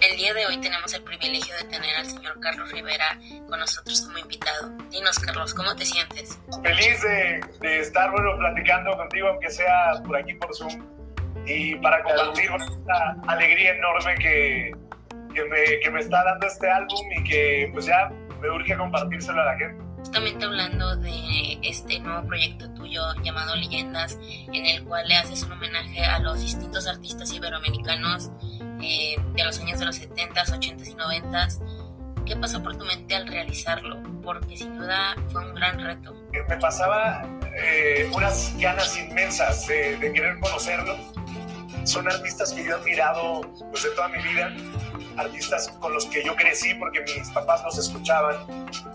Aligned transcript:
El 0.00 0.16
día 0.16 0.32
de 0.32 0.46
hoy 0.46 0.56
tenemos 0.58 0.92
el 0.94 1.02
privilegio 1.02 1.54
de 1.56 1.64
tener 1.64 1.96
al 1.96 2.06
señor 2.06 2.38
Carlos 2.40 2.70
Rivera 2.70 3.18
con 3.48 3.58
nosotros 3.58 4.00
como 4.02 4.18
invitado. 4.18 4.70
Dinos, 4.90 5.18
Carlos, 5.18 5.52
¿cómo 5.54 5.74
te 5.74 5.84
sientes? 5.84 6.38
Feliz 6.62 7.02
de, 7.02 7.40
de 7.60 7.80
estar, 7.80 8.10
bueno, 8.12 8.36
platicando 8.38 8.96
contigo, 8.96 9.28
aunque 9.28 9.50
sea 9.50 10.00
por 10.04 10.16
aquí 10.16 10.34
por 10.34 10.54
Zoom, 10.54 10.84
y 11.46 11.74
para 11.76 12.02
compartir 12.04 12.44
esta 12.44 13.16
alegría 13.26 13.72
enorme 13.72 14.14
que, 14.20 14.72
que, 15.34 15.44
me, 15.44 15.80
que 15.80 15.90
me 15.90 16.00
está 16.00 16.22
dando 16.22 16.46
este 16.46 16.70
álbum 16.70 17.12
y 17.16 17.24
que 17.24 17.70
pues 17.72 17.86
ya 17.86 18.08
me 18.40 18.50
urge 18.50 18.76
compartírselo 18.76 19.40
a 19.40 19.46
la 19.46 19.56
gente 19.56 19.88
justamente 19.98 20.44
hablando 20.44 20.96
de 20.96 21.58
este 21.62 21.98
nuevo 21.98 22.26
proyecto 22.26 22.72
tuyo 22.74 23.02
llamado 23.22 23.56
Leyendas, 23.56 24.16
en 24.22 24.64
el 24.64 24.84
cual 24.84 25.06
le 25.08 25.16
haces 25.16 25.42
un 25.42 25.52
homenaje 25.52 26.04
a 26.04 26.20
los 26.20 26.40
distintos 26.40 26.86
artistas 26.86 27.32
iberoamericanos 27.32 28.30
eh, 28.82 29.16
de 29.34 29.44
los 29.44 29.58
años 29.60 29.78
de 29.78 29.86
los 29.86 30.00
70s, 30.00 30.50
80s 30.50 30.88
y 30.88 30.94
90s. 30.94 32.24
¿Qué 32.24 32.36
pasó 32.36 32.62
por 32.62 32.76
tu 32.76 32.84
mente 32.84 33.14
al 33.14 33.26
realizarlo? 33.26 34.02
Porque 34.22 34.56
sin 34.56 34.76
duda 34.76 35.16
fue 35.32 35.46
un 35.46 35.54
gran 35.54 35.80
reto. 35.80 36.14
Me 36.32 36.56
pasaba 36.58 37.26
eh, 37.56 38.10
unas 38.14 38.54
ganas 38.58 38.96
inmensas 38.98 39.66
de, 39.66 39.96
de 39.96 40.12
querer 40.12 40.38
conocerlos. 40.40 40.98
Son 41.84 42.06
artistas 42.06 42.52
que 42.52 42.64
yo 42.64 42.72
he 42.72 42.74
admirado 42.74 43.40
pues, 43.70 43.82
de 43.82 43.90
toda 43.90 44.08
mi 44.08 44.22
vida 44.22 44.52
artistas 45.18 45.68
con 45.80 45.92
los 45.92 46.06
que 46.06 46.24
yo 46.24 46.34
crecí 46.36 46.74
porque 46.74 47.00
mis 47.00 47.28
papás 47.30 47.62
los 47.64 47.78
escuchaban 47.78 48.36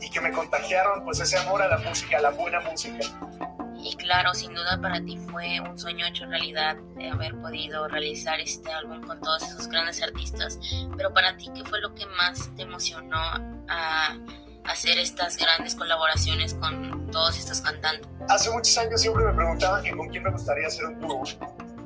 y 0.00 0.10
que 0.10 0.20
me 0.20 0.32
contagiaron 0.32 1.04
pues 1.04 1.20
ese 1.20 1.36
amor 1.38 1.62
a 1.62 1.68
la 1.68 1.78
música, 1.78 2.18
a 2.18 2.20
la 2.20 2.30
buena 2.30 2.60
música. 2.60 3.04
Y 3.86 3.94
claro, 3.94 4.34
sin 4.34 4.52
duda 4.52 4.80
para 4.82 5.00
ti 5.00 5.16
fue 5.30 5.60
un 5.60 5.78
sueño 5.78 6.06
hecho 6.06 6.26
realidad 6.26 6.74
de 6.96 7.08
haber 7.08 7.36
podido 7.36 7.86
realizar 7.86 8.40
este 8.40 8.72
álbum 8.72 9.00
con 9.00 9.20
todos 9.20 9.44
esos 9.44 9.68
grandes 9.68 10.02
artistas, 10.02 10.58
pero 10.96 11.14
para 11.14 11.36
ti, 11.36 11.48
¿qué 11.54 11.64
fue 11.64 11.80
lo 11.80 11.94
que 11.94 12.04
más 12.06 12.50
te 12.56 12.62
emocionó 12.62 13.16
a 13.68 14.16
hacer 14.64 14.98
estas 14.98 15.36
grandes 15.36 15.76
colaboraciones 15.76 16.54
con 16.54 17.08
todos 17.12 17.38
estos 17.38 17.60
cantantes? 17.60 18.08
Hace 18.28 18.50
muchos 18.50 18.76
años 18.76 19.00
siempre 19.00 19.24
me 19.24 19.32
preguntaban 19.34 19.84
que 19.84 19.92
con 19.92 20.08
quién 20.08 20.24
me 20.24 20.32
gustaría 20.32 20.66
hacer 20.66 20.86
un 20.86 20.98
dúo. 20.98 21.22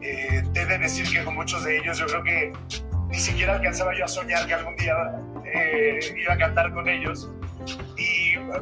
Eh, 0.00 0.42
debe 0.52 0.78
decir 0.78 1.06
que 1.12 1.22
con 1.22 1.34
muchos 1.34 1.62
de 1.64 1.80
ellos 1.80 1.98
yo 1.98 2.06
creo 2.06 2.22
que 2.22 2.52
ni 3.08 3.18
siquiera 3.18 3.56
alcanzaba 3.56 3.92
yo 3.94 4.06
a 4.06 4.08
soñar 4.08 4.46
que 4.46 4.54
algún 4.54 4.74
día 4.76 4.94
eh, 5.44 6.00
iba 6.16 6.32
a 6.32 6.38
cantar 6.38 6.72
con 6.72 6.88
ellos. 6.88 7.28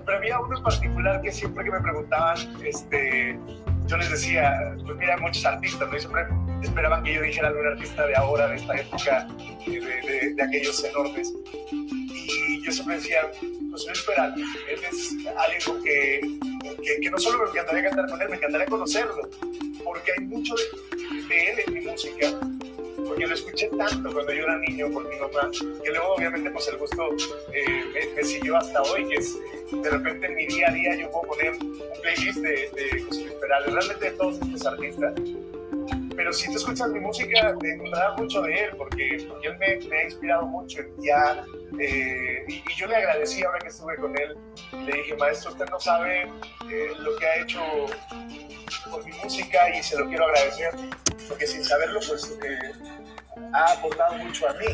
Pero 0.05 0.19
había 0.19 0.41
uno 0.41 0.57
en 0.57 0.63
particular 0.63 1.21
que 1.23 1.33
siempre 1.33 1.65
que 1.65 1.71
me 1.71 1.81
preguntaban, 1.81 2.39
este, 2.65 3.39
yo 3.87 3.97
les 3.97 4.11
decía, 4.11 4.77
pues 4.85 4.97
mira, 4.97 5.17
muchos 5.19 5.45
artistas, 5.45 5.91
¿no? 5.91 5.99
siempre 5.99 6.27
esperaban 6.63 7.03
que 7.03 7.15
yo 7.15 7.23
dijera 7.23 7.49
algún 7.49 7.67
artista 7.67 8.07
de 8.07 8.17
ahora, 8.17 8.49
de 8.49 8.57
esta 8.57 8.77
época, 8.79 9.29
de, 9.67 10.35
de, 10.35 10.43
aquellos 10.43 10.85
enormes. 10.85 11.33
Y 11.71 12.63
yo 12.63 12.73
siempre 12.73 12.97
decía, 12.97 13.31
pues 13.71 13.87
Luis 13.87 14.03
Peralta, 14.03 14.41
él 14.71 14.81
es 14.91 15.17
alguien 15.37 15.83
que, 15.83 16.21
que, 16.83 17.01
que, 17.01 17.11
no 17.11 17.19
solo 17.19 17.45
me 17.45 17.51
encantaría 17.51 17.89
cantar 17.89 18.11
con 18.11 18.23
él, 18.23 18.29
me 18.29 18.37
encantaría 18.37 18.67
conocerlo, 18.67 19.29
porque 19.85 20.13
hay 20.13 20.25
mucho 20.27 20.55
de, 20.55 21.23
de 21.29 21.51
él 21.51 21.59
en 21.67 21.75
mi 21.75 21.81
música 21.81 22.39
porque 23.09 23.27
lo 23.27 23.35
escuché 23.35 23.69
tanto 23.77 24.13
cuando 24.13 24.33
yo 24.33 24.45
era 24.45 24.59
niño 24.59 24.91
por 24.93 25.09
mi 25.09 25.17
mamá, 25.17 25.51
que 25.83 25.91
luego 25.91 26.15
obviamente 26.15 26.51
pues 26.51 26.69
el 26.69 26.77
gusto 26.77 27.09
eh, 27.53 28.13
me, 28.15 28.23
siguió 28.23 28.57
hasta 28.57 28.83
hoy, 28.83 29.09
que 29.09 29.15
es 29.17 29.39
de 29.73 29.91
repente 29.91 30.27
en 30.27 30.35
mi 30.35 30.47
día 30.47 30.69
a 30.69 30.73
día 30.73 30.97
yo 30.97 31.11
puedo 31.11 31.29
poner 31.29 31.53
un 31.53 32.01
playlist 32.03 32.39
de, 32.39 32.71
de 32.71 33.03
José 33.03 33.23
Luis 33.23 33.35
Perales, 33.35 33.73
realmente 33.73 34.11
de 34.11 34.17
todos 34.17 34.41
estos 34.41 34.67
artistas. 34.67 35.15
Pero 36.17 36.33
si 36.33 36.51
tú 36.51 36.57
escuchas 36.57 36.89
mi 36.89 36.99
música, 36.99 37.57
te 37.61 37.75
encontrarás 37.75 38.19
mucho 38.19 38.43
de 38.43 38.53
él, 38.53 38.71
porque, 38.77 39.25
porque 39.29 39.47
él 39.47 39.57
me, 39.59 39.89
me, 39.89 39.99
ha 39.99 40.05
inspirado 40.05 40.47
mucho 40.47 40.81
ya. 40.99 41.45
Eh, 41.79 42.45
y, 42.49 42.55
y, 42.55 42.77
yo 42.77 42.89
le 42.89 42.97
agradecí 42.97 43.45
ahora 43.45 43.61
que 43.61 43.69
estuve 43.69 43.97
con 43.97 44.19
él. 44.19 44.37
Le 44.85 44.97
dije, 44.97 45.15
maestro, 45.15 45.53
usted 45.53 45.67
no 45.71 45.79
sabe 45.79 46.23
eh, 46.23 46.93
lo 46.99 47.17
que 47.17 47.25
ha 47.25 47.41
hecho 47.41 47.61
por 48.91 49.05
mi 49.05 49.13
música 49.23 49.71
y 49.77 49.83
se 49.83 49.97
lo 49.97 50.09
quiero 50.09 50.25
agradecer, 50.25 50.75
porque 51.29 51.47
sin 51.47 51.63
saberlo, 51.65 52.01
pues 52.07 52.37
eh, 52.45 52.59
ha 53.53 53.73
aportado 53.73 54.15
mucho 54.19 54.49
a 54.49 54.55
mí. 54.55 54.67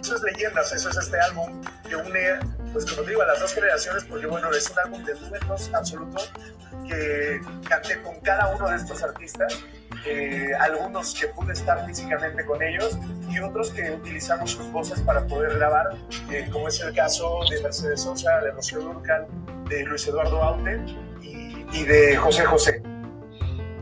Eso 0.00 0.16
es 0.16 0.22
Leyendas, 0.22 0.72
eso 0.72 0.90
es 0.90 0.96
este 0.96 1.20
álbum 1.20 1.62
que 1.88 1.96
une, 1.96 2.38
pues 2.72 2.90
como 2.90 3.06
digo, 3.06 3.22
a 3.22 3.26
las 3.26 3.40
dos 3.40 3.54
generaciones, 3.54 4.04
porque 4.04 4.26
bueno, 4.26 4.50
es 4.50 4.70
un 4.70 4.78
álbum 4.78 5.04
de 5.04 5.14
duetos 5.14 5.70
absoluto 5.74 6.22
que 6.88 7.40
canté 7.68 8.00
con 8.02 8.18
cada 8.20 8.48
uno 8.54 8.68
de 8.68 8.76
estos 8.76 9.02
artistas, 9.02 9.60
eh, 10.06 10.50
algunos 10.58 11.14
que 11.14 11.28
pude 11.28 11.52
estar 11.52 11.86
físicamente 11.86 12.44
con 12.44 12.60
ellos 12.62 12.98
y 13.30 13.38
otros 13.38 13.70
que 13.70 13.92
utilizamos 13.92 14.50
sus 14.50 14.70
voces 14.72 15.00
para 15.00 15.24
poder 15.26 15.54
grabar, 15.58 15.90
eh, 16.30 16.48
como 16.50 16.68
es 16.68 16.80
el 16.80 16.94
caso 16.94 17.40
de 17.50 17.62
Mercedes 17.62 18.02
Sosa, 18.02 18.40
de 18.40 18.50
Rocío 18.50 18.80
Durcal, 18.80 19.26
de 19.68 19.84
Luis 19.84 20.06
Eduardo 20.08 20.42
Aute 20.42 20.80
y, 21.22 21.64
y 21.72 21.84
de 21.84 22.16
José 22.16 22.44
José. 22.44 22.82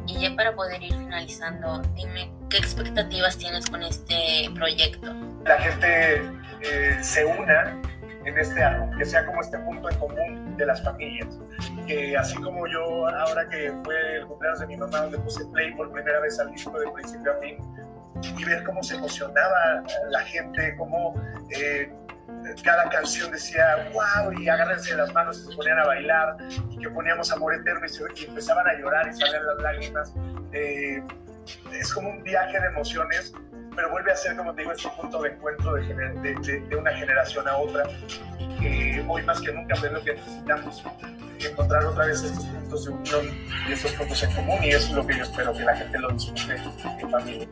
Y 0.06 0.20
ya 0.20 0.36
para 0.36 0.54
poder 0.54 0.82
ir 0.82 0.92
finalizando, 0.92 1.80
dime 1.94 2.39
qué 2.50 2.58
expectativas 2.58 3.38
tienes 3.38 3.66
con 3.66 3.82
este 3.82 4.50
proyecto. 4.54 5.14
La 5.44 5.58
gente 5.58 6.22
eh, 6.60 6.98
se 7.00 7.24
una 7.24 7.80
en 8.24 8.38
este 8.38 8.62
álbum, 8.62 8.96
que 8.98 9.04
sea 9.04 9.24
como 9.24 9.40
este 9.40 9.58
punto 9.60 9.88
en 9.88 9.98
común 9.98 10.56
de 10.56 10.66
las 10.66 10.82
familias. 10.82 11.38
Que 11.86 12.16
así 12.16 12.36
como 12.36 12.66
yo, 12.66 13.06
ahora 13.06 13.48
que 13.48 13.72
fue 13.84 14.16
el 14.16 14.26
cumpleaños 14.26 14.60
de 14.60 14.66
mi 14.66 14.76
mamá, 14.76 14.98
donde 15.02 15.18
puse 15.18 15.44
play 15.46 15.72
por 15.74 15.90
primera 15.92 16.20
vez 16.20 16.38
al 16.38 16.50
disco 16.50 16.78
de 16.78 16.90
principio 16.90 17.32
a 17.32 17.36
fin, 17.36 17.56
y 18.22 18.44
ver 18.44 18.62
cómo 18.64 18.82
se 18.82 18.96
emocionaba 18.96 19.82
la 20.10 20.20
gente, 20.20 20.74
cómo 20.76 21.14
eh, 21.50 21.90
cada 22.62 22.88
canción 22.90 23.30
decía 23.30 23.90
wow 23.92 24.32
y 24.32 24.48
agárrense 24.48 24.94
las 24.94 25.12
manos 25.12 25.38
y 25.38 25.50
se 25.50 25.56
ponían 25.56 25.78
a 25.78 25.86
bailar 25.86 26.36
y 26.70 26.78
que 26.78 26.90
poníamos 26.90 27.32
amor 27.32 27.54
eterno 27.54 27.86
y, 27.86 28.24
empezaban 28.24 28.66
a 28.68 28.74
llorar 28.78 29.08
y 29.08 29.12
salían 29.14 29.46
las 29.46 29.56
lágrimas. 29.58 30.14
Eh, 30.52 31.02
es 31.72 31.92
como 31.92 32.10
un 32.10 32.22
viaje 32.22 32.60
de 32.60 32.66
emociones, 32.66 33.32
pero 33.74 33.90
vuelve 33.90 34.12
a 34.12 34.16
ser, 34.16 34.36
como 34.36 34.54
te 34.54 34.62
digo, 34.62 34.72
este 34.72 34.88
punto 34.90 35.22
de 35.22 35.30
encuentro 35.30 35.74
de, 35.74 35.82
de, 35.82 36.60
de 36.60 36.76
una 36.76 36.92
generación 36.92 37.48
a 37.48 37.56
otra, 37.56 37.84
que 38.60 39.04
hoy 39.08 39.22
más 39.22 39.40
que 39.40 39.52
nunca 39.52 39.74
es 39.74 39.82
lo 39.82 40.02
que 40.02 40.14
necesitamos, 40.14 40.82
encontrar 41.38 41.84
otra 41.84 42.06
vez 42.06 42.22
estos 42.22 42.44
puntos 42.44 42.84
de 42.84 42.90
unión 42.90 43.38
y 43.68 43.72
estos 43.72 43.92
puntos 43.92 44.22
en 44.22 44.34
común, 44.34 44.62
y 44.62 44.70
eso 44.70 44.88
es 44.88 44.92
lo 44.92 45.06
que 45.06 45.16
yo 45.16 45.22
espero 45.22 45.52
que 45.52 45.60
la 45.60 45.76
gente 45.76 45.98
lo 45.98 46.10
disfrute 46.10 46.54
en 47.00 47.10
familia. 47.10 47.48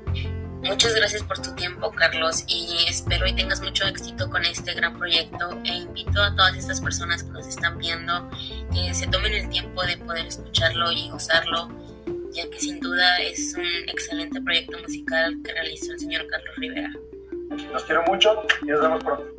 Muchas 0.62 0.92
gracias 0.94 1.22
por 1.22 1.40
tu 1.40 1.54
tiempo, 1.54 1.90
Carlos, 1.92 2.44
y 2.48 2.84
espero 2.88 3.26
y 3.28 3.32
tengas 3.32 3.60
mucho 3.62 3.86
éxito 3.86 4.28
con 4.28 4.44
este 4.44 4.74
gran 4.74 4.98
proyecto. 4.98 5.58
E 5.64 5.76
invito 5.76 6.20
a 6.20 6.34
todas 6.34 6.56
estas 6.56 6.80
personas 6.80 7.22
que 7.22 7.30
nos 7.30 7.46
están 7.46 7.78
viendo 7.78 8.28
que 8.72 8.92
se 8.92 9.06
tomen 9.06 9.32
el 9.34 9.48
tiempo 9.48 9.84
de 9.84 9.96
poder 9.98 10.26
escucharlo 10.26 10.90
y 10.90 11.10
gozarlo, 11.10 11.68
ya 12.32 12.48
que 12.50 12.58
sin 12.58 12.80
duda 12.80 13.18
es 13.18 13.54
un 13.54 13.88
excelente 13.88 14.40
proyecto 14.40 14.78
musical 14.78 15.36
que 15.44 15.52
realizó 15.52 15.92
el 15.92 15.98
señor 15.98 16.26
Carlos 16.26 16.56
Rivera. 16.56 16.92
Los 17.72 17.84
quiero 17.84 18.02
mucho 18.04 18.42
y 18.62 18.66
nos 18.66 18.80
vemos 18.80 19.04
pronto. 19.04 19.37